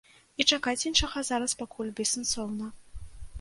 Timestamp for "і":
0.39-0.45